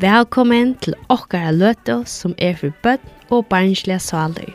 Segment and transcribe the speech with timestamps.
[0.00, 4.48] Velkommen til okkara løte som er for bøtt og barnslige saler.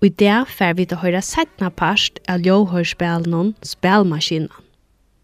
[0.00, 4.50] Og i dag fer vi til å høre setna parst av ljåhørspillene spelmaskinen.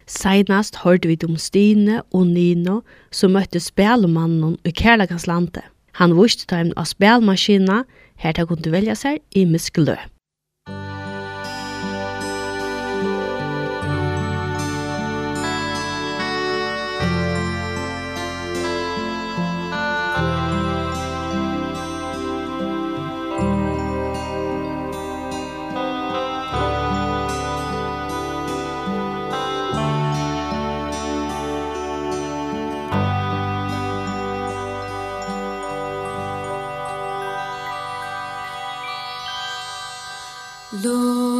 [0.07, 2.77] Seinast hørte vi om Stine og Nino
[3.11, 5.65] som møtte spelmannen i Kærlagans lande.
[5.99, 7.83] Han viste dem av spelmaskinen
[8.23, 10.12] her til å kunne velge seg i muskeløp.
[40.83, 41.32] Lord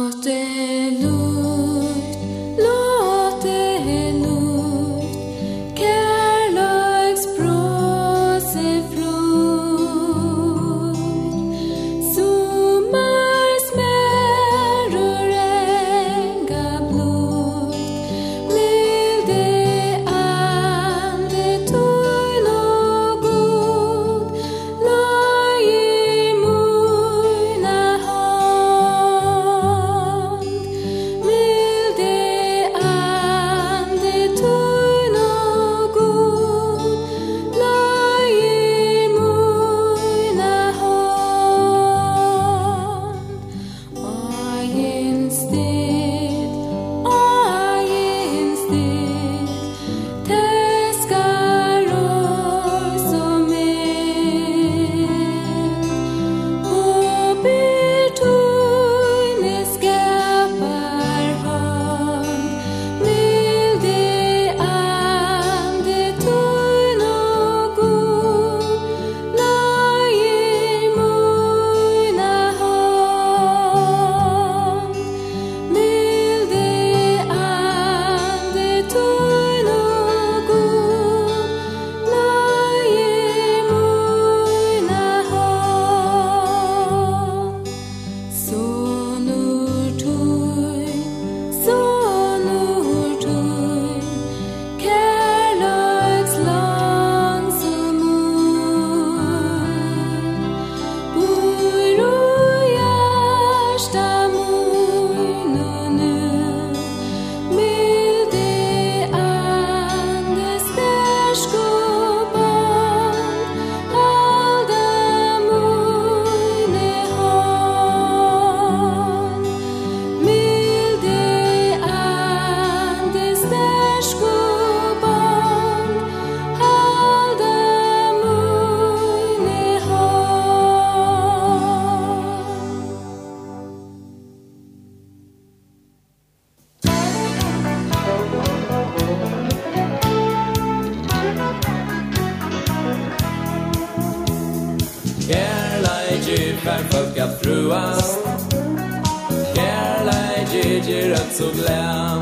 [151.14, 152.20] grønt så glem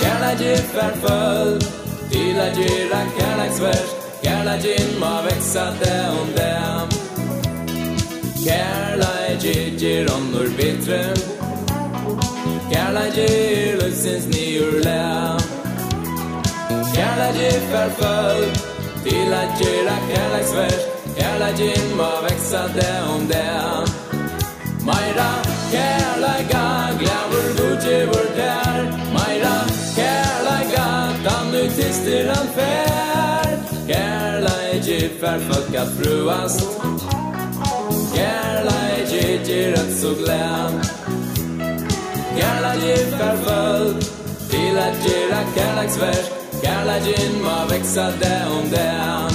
[0.00, 1.60] Kærleik i færføl
[2.12, 3.90] Kærleik i rann kærleiksvers
[4.22, 6.88] Kærleik i ma veksa det om dem.
[8.44, 11.02] Kærleik i gir ånder bitre
[12.70, 15.44] Kærleik i løsens nyur lem.
[16.94, 18.44] Kærleik i færføl
[19.04, 20.82] Kærleik i rann kærleiksvers
[21.18, 23.94] Kærleik i ma veksa det om dem.
[24.86, 25.30] Meira
[25.72, 26.65] kærleik
[27.36, 28.82] vår gode vår der.
[29.14, 29.56] Meira
[29.96, 33.50] kærla gata nu tister han fær
[33.88, 36.60] Kærla i giffar fucka fruast.
[38.14, 40.72] Kærla i giffar rett så glad
[42.38, 43.94] Kærla giffar full
[44.50, 46.26] Til at gira kærlagsverk
[46.62, 49.25] Kærla gin ma veksa det om det.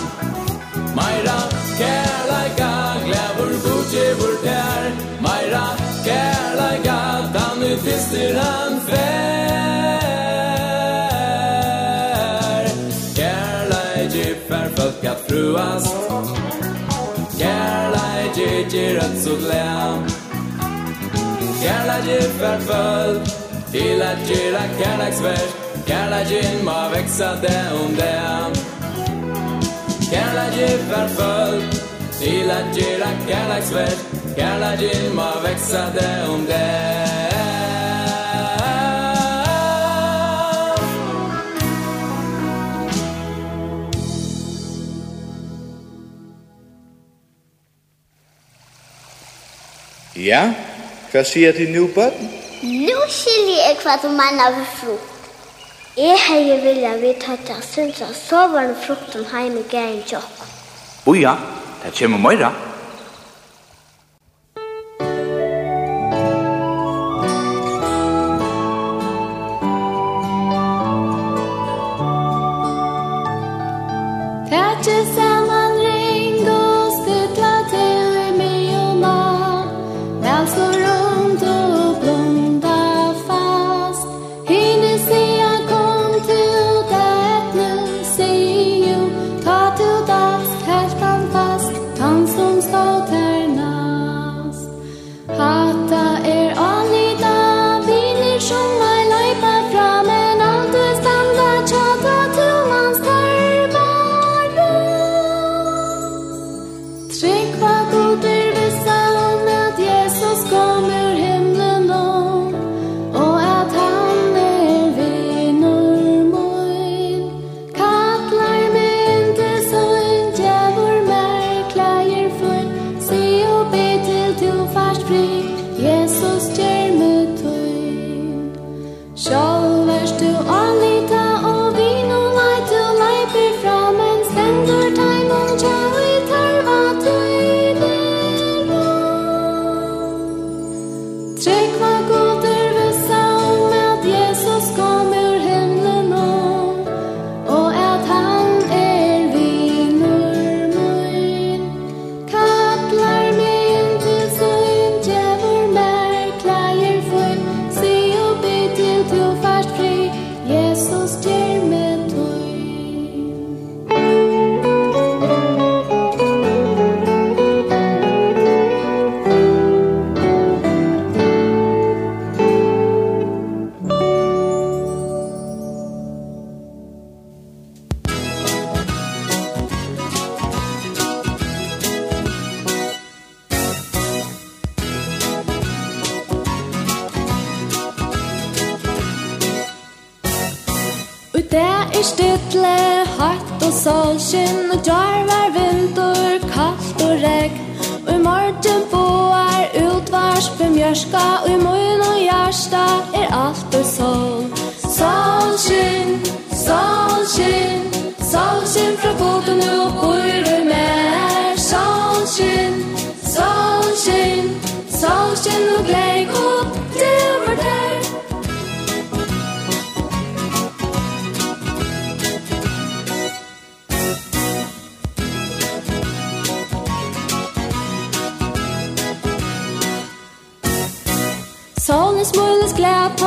[19.02, 20.08] kött och lärm
[21.62, 23.22] Kärlek är förföljd
[23.72, 25.56] Till att gilla kärleksvärst
[25.88, 28.54] Kärleken må växa där om där
[30.12, 31.82] Kärlek är förföljd
[32.20, 34.06] Till att gilla kärleksvärst
[34.38, 37.21] Kärleken må växa där om där
[50.22, 50.54] Ja?
[51.12, 52.30] Hva sier du nu, bøtten?
[52.62, 55.08] Nu skiljer jeg hva du mener ved frukt.
[55.98, 60.46] Jeg har jo vilja vi tatt av synsas soverne frukten heim i gæren tjokk.
[61.06, 61.34] Boja,
[61.84, 62.52] det kommer møyra.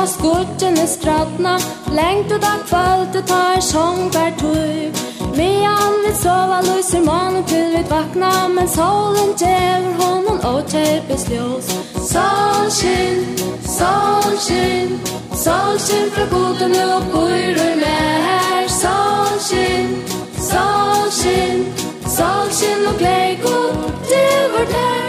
[0.05, 4.91] og skutjen er Lengt ut av kvöld, du tar sjong per tøy
[5.37, 11.71] Medan vi sova lyser mannen til vi vakna Men solen djever honom og tjepes ljós.
[12.11, 13.23] Solskin,
[13.77, 14.93] solskin,
[15.43, 19.89] solskin fra goden nu og bøyre mer Solskin,
[20.51, 21.65] solskin,
[22.17, 25.04] solskin og glei god til vårt her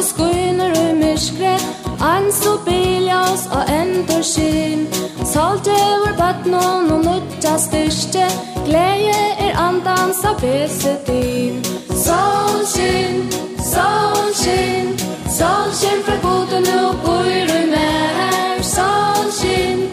[0.00, 1.58] Kanskje skuiner og myskre
[2.00, 4.86] Ans og biljas og endur skinn.
[5.32, 8.24] Salt over badnon og nutja styrste.
[8.64, 11.60] Gleie er andans av beset din.
[12.04, 13.28] Solskinn,
[13.72, 14.96] solskinn
[15.36, 19.84] Solskinn fra goden og bor og mer Solskinn,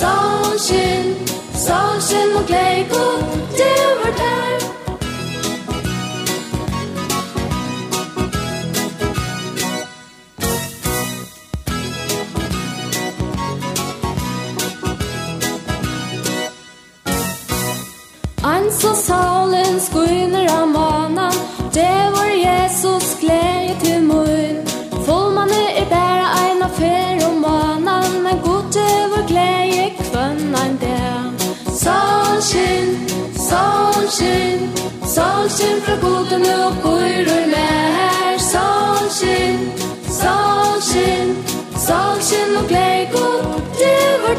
[0.00, 1.14] solskinn
[1.54, 3.22] Solskinn og gleie god
[34.22, 34.60] Solskin,
[35.14, 39.58] solskin fra goden og bøyrer mer Solskin,
[40.20, 41.28] solskin,
[41.86, 44.34] solskin og glei god, det var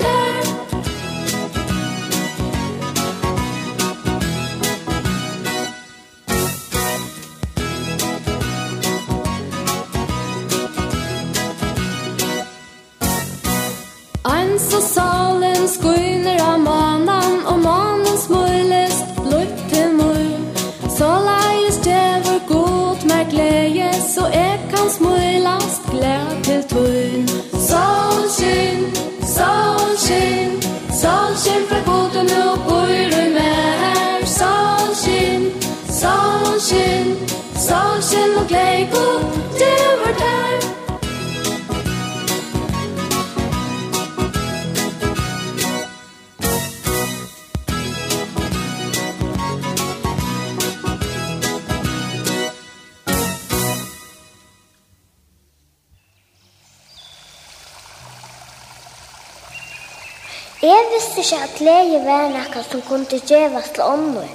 [60.63, 64.31] Jeg visste ikke at leie var noe som kunne gjøres til ånden.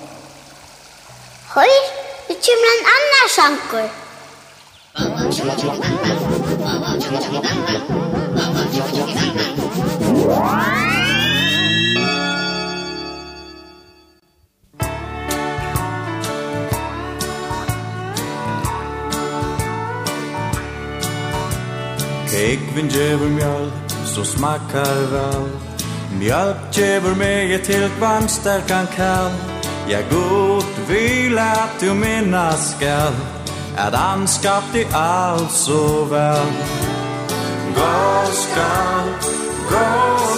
[1.55, 2.08] Høy!
[2.29, 3.89] Det kommer en annan sjankur.
[22.31, 23.73] Kekvin djever mjölk,
[24.15, 25.49] så smakar väl
[26.19, 29.58] Mjölk djever mig ett helt varmt stärkan kall
[29.91, 33.15] Jag god vil at du minnas skall
[33.77, 36.53] At han skapte allt så vel.
[37.75, 39.09] Gå skall,
[39.71, 39.89] gå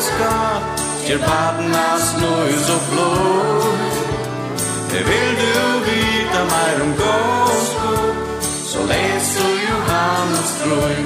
[0.06, 0.62] skall
[1.06, 3.80] Kjer badnas nöjs og blod.
[4.92, 7.18] Vil du vita mer om gå
[7.66, 8.14] skall
[8.70, 10.96] Så les du Johannes dröj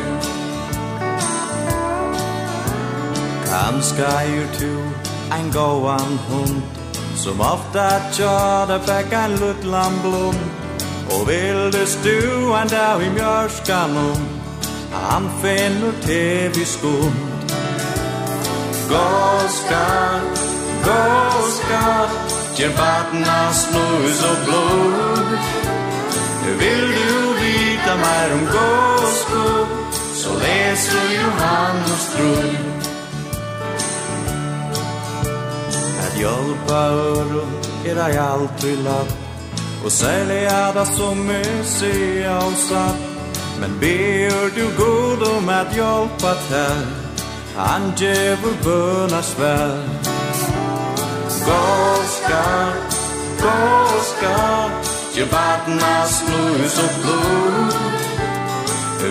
[3.48, 4.72] Kanska er tu
[5.38, 6.83] en gåan hund.
[7.24, 10.34] Som ofta tjada fäckan luttlan blom.
[11.10, 14.28] Og vilde stuan där i mjörskan om
[14.92, 17.14] Han finner tev i skum
[18.88, 20.20] gåska
[20.84, 22.08] gåskan
[22.56, 25.38] Gjer vattnas snus og blod.
[26.58, 29.66] Vil du vita mer om gåsko
[30.14, 32.73] Så leser Johannes trod
[36.16, 37.52] Hjälpa öron
[37.84, 39.08] era i allt i lapp
[39.84, 42.96] Og særlig er det som musea och satt
[43.60, 46.86] Men ber du god om at hjälpa til
[47.56, 49.88] Han ger bøna svær väl
[51.46, 51.64] Gå
[52.16, 52.96] skatt,
[53.42, 53.58] gå
[54.10, 57.74] skatt Ge vattnas snus och blod.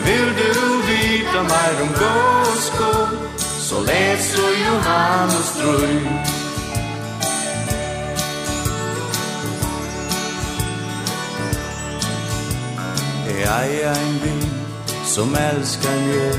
[0.05, 0.51] Vil du
[0.87, 6.42] vita mer om gåskål Så les du Johannes drøy
[13.43, 14.51] Jeg er en vin
[15.05, 16.33] som älskar mig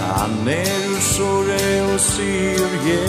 [0.00, 3.04] Han er ur såre och syr ge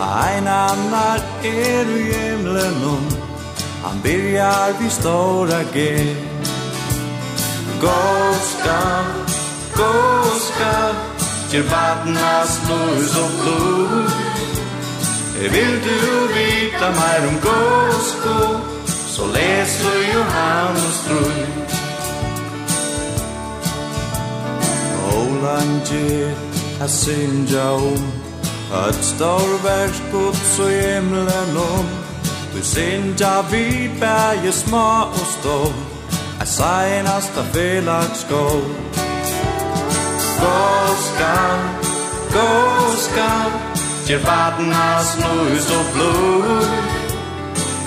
[0.00, 3.06] Ein annar er ur himlen om
[3.84, 6.16] Han byrjar vi stora ge
[7.80, 8.80] Gåska,
[9.76, 10.76] gåska
[11.52, 12.06] gå skall
[12.68, 14.10] lus og blod
[15.40, 15.98] Vil du
[16.34, 18.38] vita mer om gåsko
[19.14, 21.63] Så les du Johannes tröj
[25.44, 26.34] evangel
[26.80, 28.12] a synja om
[28.88, 31.86] Ett stor världsgods och himlen om
[32.54, 35.72] Du synja vi bär små och stor
[36.40, 38.64] A senast a felaks skål
[40.40, 41.58] Gå skall,
[42.32, 43.50] Gjer skall
[44.06, 46.68] Ger vattnas nus och blod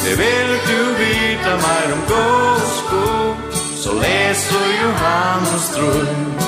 [0.04, 3.36] Det vill du vita mer om gå skall
[3.76, 6.47] Så läser Johannes dröm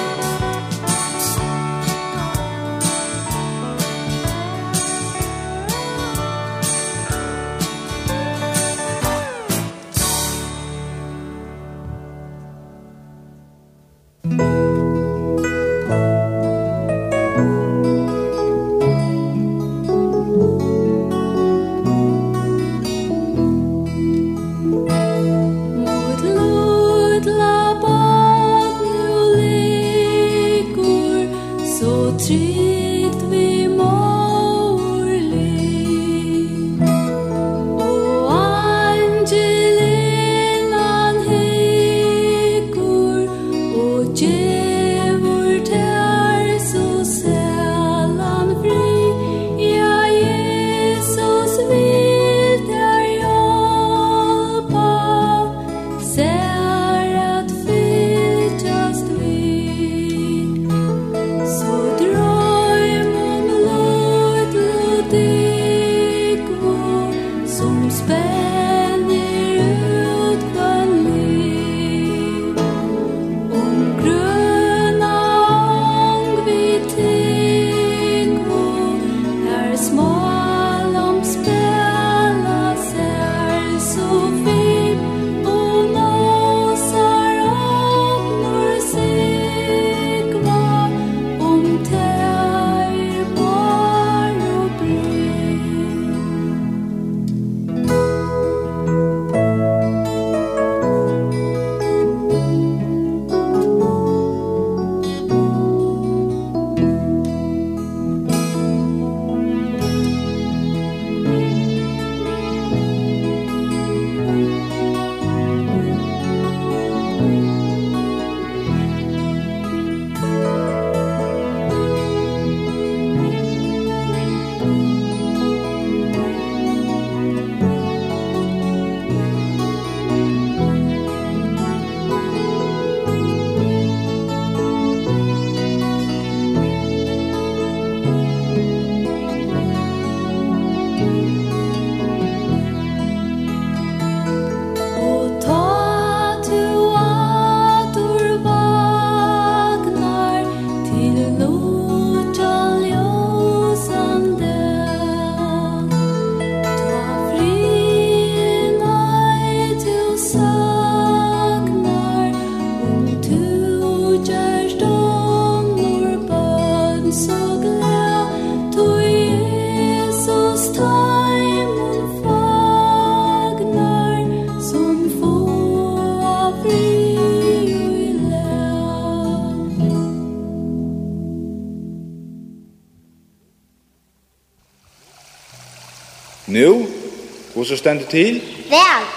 [187.79, 188.41] stendur til?
[188.69, 189.07] Vel,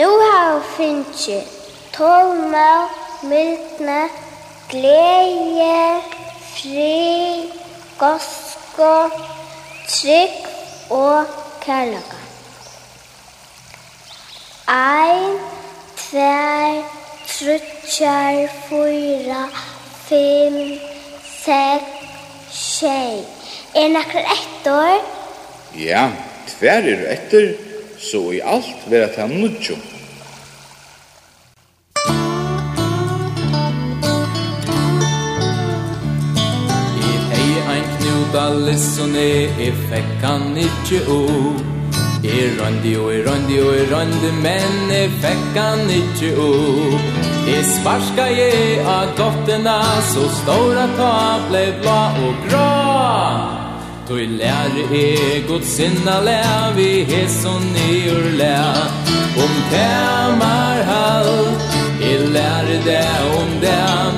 [0.00, 1.56] nu har vi finnet
[1.92, 2.72] tålmå,
[3.22, 4.02] mildne,
[4.70, 6.00] glede,
[6.54, 7.50] fri,
[7.98, 8.94] gosko,
[9.88, 10.46] trygg
[10.90, 11.26] og
[11.64, 12.20] kærløkka.
[14.70, 15.38] Ein,
[15.98, 16.82] tvær,
[17.26, 19.42] trutjar, fyra,
[20.06, 20.60] fem,
[21.40, 23.24] seks, tjei.
[23.74, 25.02] Er nekker ett år?
[25.78, 26.08] Ja,
[26.50, 27.69] tvær er etter
[28.10, 29.76] så i alt vera ta nudjo.
[37.08, 39.28] I hei ein knuta lissone,
[39.66, 41.20] i fekk han ikkje o.
[42.20, 46.50] I randi og i randi og i randi, men i fekk han ikkje o.
[47.54, 48.50] I sparska je
[48.96, 49.78] av dottena,
[50.12, 51.14] så stora ta
[51.48, 53.59] blei bla og grå.
[54.10, 58.76] Då lære e god sinna lär vi heson i ur lär
[59.36, 61.46] Om temar hall
[62.02, 64.12] I lære det om dem.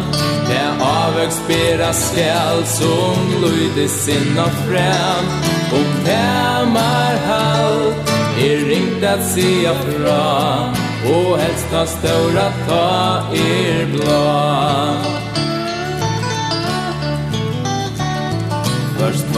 [0.48, 5.24] Det avvøks bera skäl som lyder sinna frem.
[5.72, 7.92] Om temar hall
[8.38, 10.72] I ringt at sia fra.
[11.14, 15.31] Og helst ta ståra ta er blå.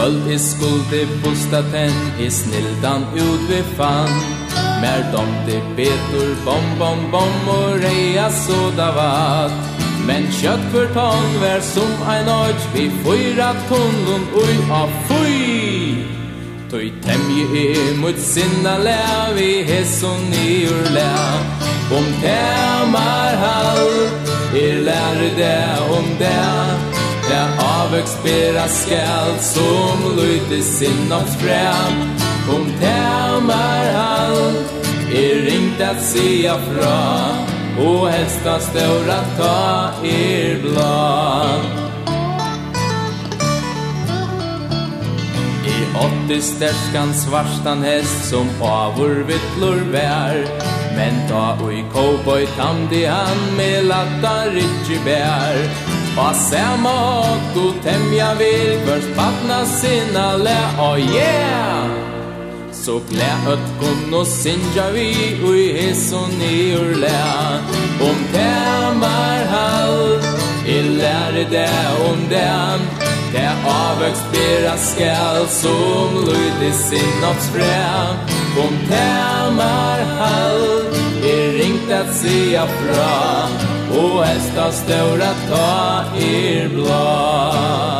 [0.04, 4.08] Kvöld i skulde bostaten i snildan ut vi fann.
[4.80, 11.64] Mer domte betor bom bom bom og reia soda vatt Men kjøtt for tång vær
[11.64, 16.04] som ein oj Vi fyra tunnlun ui a fui
[16.70, 21.14] Tøy temje i mot sinna lä Vi hesson i ur lä
[21.96, 23.96] Om tæmar hall
[24.64, 26.93] Er lär det om det
[27.30, 31.94] Ja, avvöxt bera skall som lyder sin om fram
[32.56, 34.54] Om tämar han
[35.14, 37.28] är ringt att se fra
[37.86, 41.60] Och hästa stora ta er blad.
[45.66, 50.46] I åtte stärskan svarstan häst som avur vittlor vär
[50.96, 55.70] Men ta och i cowboy tandi han med latta ritchibär
[56.14, 57.24] Passema
[57.54, 61.90] du temja vil Først patna sinna le Oh yeah!
[62.72, 67.58] Så glä öt kun och sinja vi Och i hiss nyur lä
[68.00, 70.24] Om tämar halt
[70.66, 71.70] I lære det
[72.10, 72.80] om dem.
[73.32, 78.06] Det avvøks bera skall Som lyd i sinnoppsfrä
[78.58, 87.93] Om tämar halt I ringt at se fra Og hesta ståra ta er blad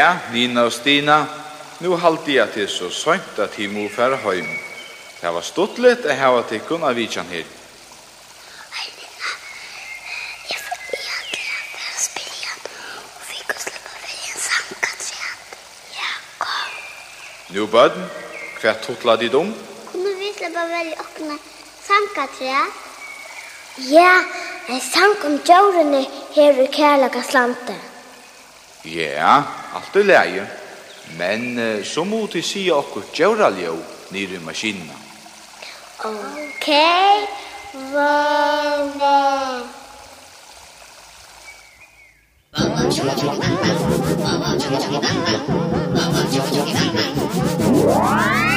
[0.00, 1.16] Ja, Nina og Stina,
[1.84, 4.46] nu halte jeg til så sønt at jeg må fære høym.
[5.20, 7.44] Det var stått litt jeg har til kun av vidtjen her.
[17.52, 18.08] Nu bøden,
[18.62, 19.52] hva tutla dit om?
[19.92, 21.40] Kunne vi slippe velge åkne
[21.84, 22.84] sankatræet?
[23.92, 24.12] Ja,
[24.70, 26.06] en sank om djørene
[26.38, 27.90] her i kærlaga slantet.
[28.84, 30.46] Ja, yeah alt i leie,
[31.18, 33.74] men uh, så må du si okkur djøra ljø
[34.14, 34.96] nere i maskina.
[36.04, 36.68] Ok,
[37.92, 39.16] vave.
[47.82, 48.49] Wow.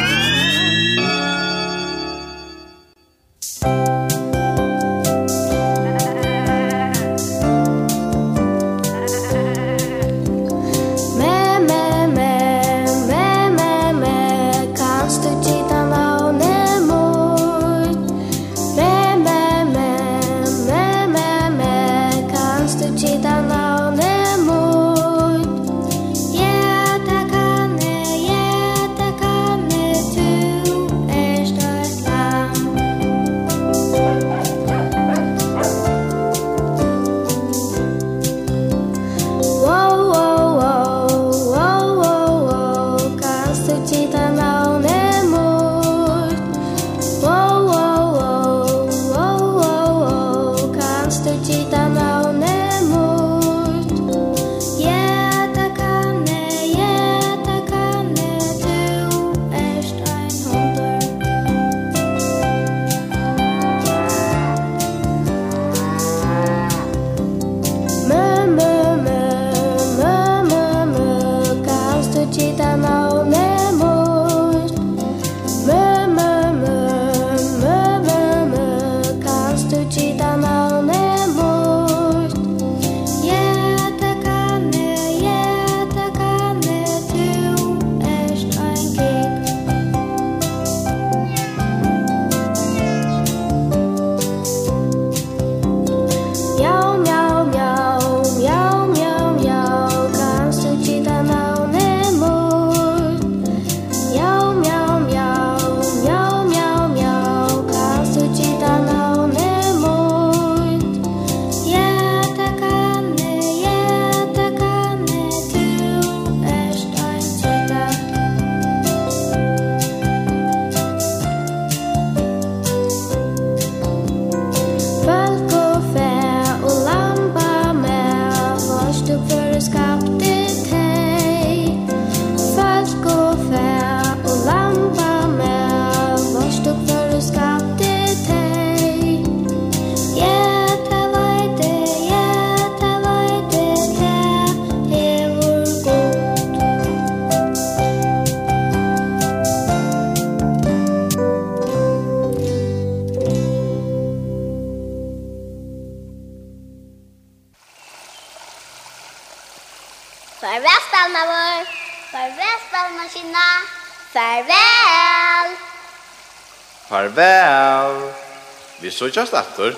[168.94, 169.74] så just after.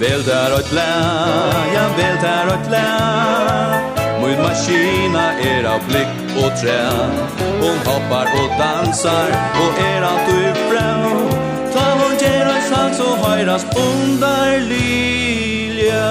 [0.00, 0.90] Vel der og tla,
[1.74, 2.86] ja vel der og tla
[4.20, 6.80] Mot maskina er av blikk og træ
[7.62, 9.30] Hon hoppar og dansar
[9.62, 11.02] og er alt allt uppbrän
[11.74, 16.08] Ta hon ger ein sang och høyrast under lilja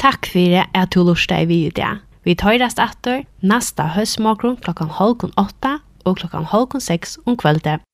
[0.00, 1.98] Takk fyrir at du lortet i video.
[2.24, 7.84] Vi tøyrast atter nasta høstmorgon klokkan halvkon åtta og klokkan halvkon seks om kvöldet.